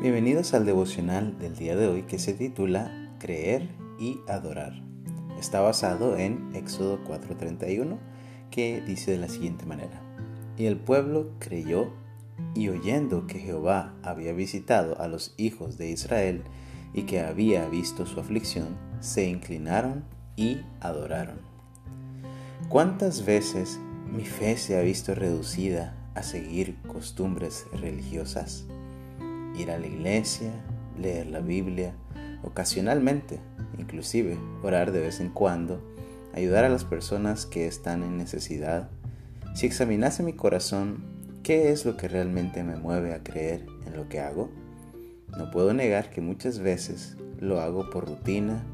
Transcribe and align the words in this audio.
Bienvenidos 0.00 0.54
al 0.54 0.64
devocional 0.64 1.38
del 1.38 1.56
día 1.56 1.76
de 1.76 1.86
hoy 1.86 2.04
que 2.04 2.18
se 2.18 2.32
titula 2.32 3.12
Creer 3.18 3.68
y 3.98 4.18
Adorar. 4.28 4.72
Está 5.38 5.60
basado 5.60 6.16
en 6.16 6.56
Éxodo 6.56 7.04
4:31 7.04 7.98
que 8.50 8.80
dice 8.80 9.10
de 9.10 9.18
la 9.18 9.28
siguiente 9.28 9.66
manera. 9.66 10.00
Y 10.56 10.64
el 10.64 10.78
pueblo 10.78 11.32
creyó 11.38 11.92
y 12.54 12.70
oyendo 12.70 13.26
que 13.26 13.40
Jehová 13.40 13.94
había 14.02 14.32
visitado 14.32 14.98
a 14.98 15.06
los 15.06 15.34
hijos 15.36 15.76
de 15.76 15.90
Israel 15.90 16.44
y 16.94 17.02
que 17.02 17.20
había 17.20 17.68
visto 17.68 18.06
su 18.06 18.20
aflicción, 18.20 18.78
se 19.00 19.28
inclinaron 19.28 20.04
y 20.34 20.62
adoraron. 20.80 21.40
¿Cuántas 22.70 23.26
veces 23.26 23.78
mi 24.10 24.24
fe 24.24 24.56
se 24.56 24.78
ha 24.78 24.80
visto 24.80 25.14
reducida 25.14 25.94
a 26.14 26.22
seguir 26.22 26.78
costumbres 26.86 27.66
religiosas? 27.74 28.64
Ir 29.60 29.70
a 29.70 29.78
la 29.78 29.86
iglesia, 29.86 30.50
leer 30.98 31.26
la 31.26 31.40
Biblia, 31.40 31.94
ocasionalmente, 32.42 33.40
inclusive 33.78 34.38
orar 34.62 34.92
de 34.92 35.00
vez 35.00 35.20
en 35.20 35.30
cuando, 35.30 35.82
ayudar 36.34 36.64
a 36.64 36.68
las 36.68 36.84
personas 36.84 37.46
que 37.46 37.66
están 37.66 38.02
en 38.02 38.16
necesidad. 38.16 38.90
Si 39.54 39.66
examinase 39.66 40.22
mi 40.22 40.32
corazón, 40.32 41.04
¿qué 41.42 41.72
es 41.72 41.84
lo 41.84 41.96
que 41.96 42.08
realmente 42.08 42.62
me 42.62 42.76
mueve 42.76 43.14
a 43.14 43.22
creer 43.22 43.66
en 43.86 43.96
lo 43.96 44.08
que 44.08 44.20
hago? 44.20 44.50
No 45.36 45.50
puedo 45.50 45.74
negar 45.74 46.10
que 46.10 46.20
muchas 46.20 46.58
veces 46.58 47.16
lo 47.38 47.60
hago 47.60 47.90
por 47.90 48.06
rutina, 48.06 48.64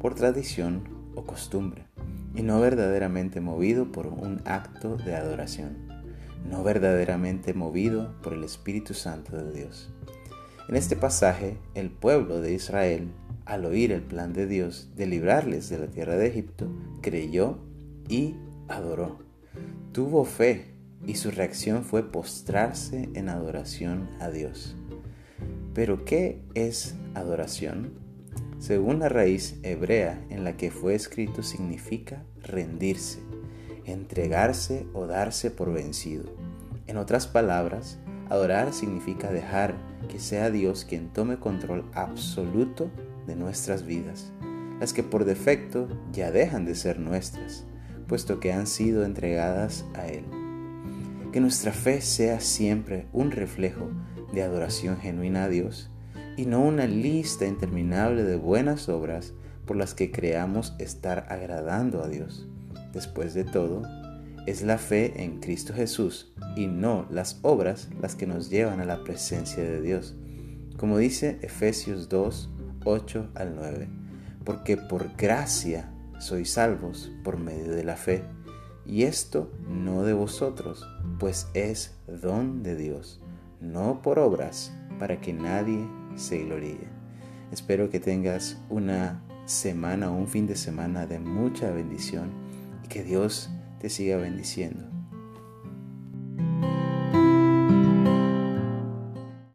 por 0.00 0.14
tradición 0.14 0.84
o 1.14 1.24
costumbre, 1.24 1.84
y 2.34 2.42
no 2.42 2.60
verdaderamente 2.60 3.40
movido 3.40 3.92
por 3.92 4.06
un 4.06 4.40
acto 4.44 4.96
de 4.96 5.14
adoración, 5.14 5.76
no 6.48 6.62
verdaderamente 6.62 7.54
movido 7.54 8.14
por 8.22 8.32
el 8.34 8.44
Espíritu 8.44 8.94
Santo 8.94 9.36
de 9.36 9.52
Dios. 9.52 9.90
En 10.68 10.76
este 10.76 10.96
pasaje, 10.96 11.58
el 11.74 11.90
pueblo 11.90 12.40
de 12.40 12.54
Israel, 12.54 13.12
al 13.44 13.66
oír 13.66 13.92
el 13.92 14.02
plan 14.02 14.32
de 14.32 14.46
Dios 14.46 14.90
de 14.96 15.06
librarles 15.06 15.68
de 15.68 15.78
la 15.78 15.88
tierra 15.88 16.16
de 16.16 16.26
Egipto, 16.26 16.68
creyó 17.02 17.58
y 18.08 18.36
adoró. 18.68 19.18
Tuvo 19.92 20.24
fe 20.24 20.74
y 21.06 21.16
su 21.16 21.30
reacción 21.30 21.84
fue 21.84 22.10
postrarse 22.10 23.10
en 23.14 23.28
adoración 23.28 24.08
a 24.20 24.30
Dios. 24.30 24.74
Pero 25.74 26.04
¿qué 26.04 26.40
es 26.54 26.94
adoración? 27.14 27.92
Según 28.58 29.00
la 29.00 29.10
raíz 29.10 29.58
hebrea 29.62 30.24
en 30.30 30.44
la 30.44 30.56
que 30.56 30.70
fue 30.70 30.94
escrito 30.94 31.42
significa 31.42 32.24
rendirse, 32.42 33.18
entregarse 33.84 34.86
o 34.94 35.06
darse 35.06 35.50
por 35.50 35.72
vencido. 35.72 36.24
En 36.86 36.96
otras 36.96 37.26
palabras, 37.26 37.98
Adorar 38.30 38.72
significa 38.72 39.30
dejar 39.30 39.74
que 40.06 40.18
sea 40.18 40.50
Dios 40.50 40.84
quien 40.84 41.08
tome 41.08 41.38
control 41.38 41.84
absoluto 41.94 42.90
de 43.26 43.36
nuestras 43.36 43.84
vidas, 43.84 44.32
las 44.80 44.92
que 44.92 45.02
por 45.02 45.24
defecto 45.24 45.88
ya 46.12 46.30
dejan 46.30 46.64
de 46.64 46.74
ser 46.74 46.98
nuestras, 46.98 47.64
puesto 48.06 48.40
que 48.40 48.52
han 48.52 48.66
sido 48.66 49.04
entregadas 49.04 49.84
a 49.94 50.06
Él. 50.06 50.24
Que 51.32 51.40
nuestra 51.40 51.72
fe 51.72 52.00
sea 52.00 52.40
siempre 52.40 53.06
un 53.12 53.30
reflejo 53.30 53.90
de 54.32 54.42
adoración 54.42 54.98
genuina 54.98 55.44
a 55.44 55.48
Dios 55.48 55.90
y 56.36 56.46
no 56.46 56.60
una 56.60 56.86
lista 56.86 57.46
interminable 57.46 58.24
de 58.24 58.36
buenas 58.36 58.88
obras 58.88 59.32
por 59.66 59.76
las 59.76 59.94
que 59.94 60.10
creamos 60.10 60.74
estar 60.78 61.26
agradando 61.30 62.02
a 62.02 62.08
Dios. 62.08 62.46
Después 62.92 63.34
de 63.34 63.44
todo, 63.44 63.82
es 64.46 64.62
la 64.62 64.78
fe 64.78 65.22
en 65.22 65.40
Cristo 65.40 65.72
Jesús 65.72 66.32
y 66.56 66.66
no 66.66 67.06
las 67.10 67.38
obras 67.42 67.88
las 68.00 68.14
que 68.14 68.26
nos 68.26 68.50
llevan 68.50 68.80
a 68.80 68.84
la 68.84 69.02
presencia 69.02 69.62
de 69.62 69.80
Dios. 69.80 70.14
Como 70.76 70.98
dice 70.98 71.38
Efesios 71.42 72.08
2, 72.08 72.50
8 72.84 73.30
al 73.34 73.56
9, 73.56 73.88
porque 74.44 74.76
por 74.76 75.16
gracia 75.16 75.90
sois 76.18 76.52
salvos 76.52 77.10
por 77.22 77.38
medio 77.38 77.72
de 77.72 77.84
la 77.84 77.96
fe, 77.96 78.22
y 78.86 79.04
esto 79.04 79.50
no 79.68 80.02
de 80.02 80.12
vosotros, 80.12 80.86
pues 81.18 81.48
es 81.54 81.94
don 82.06 82.62
de 82.62 82.76
Dios, 82.76 83.20
no 83.60 84.02
por 84.02 84.18
obras, 84.18 84.72
para 84.98 85.20
que 85.20 85.32
nadie 85.32 85.86
se 86.16 86.44
gloríe. 86.44 86.88
Espero 87.50 87.88
que 87.88 88.00
tengas 88.00 88.58
una 88.68 89.22
semana 89.46 90.10
o 90.10 90.16
un 90.16 90.28
fin 90.28 90.46
de 90.46 90.56
semana 90.56 91.06
de 91.06 91.18
mucha 91.18 91.70
bendición 91.70 92.30
y 92.84 92.88
que 92.88 93.02
Dios 93.02 93.50
te 93.84 93.90
siga 93.90 94.16
bendiciendo. 94.16 94.93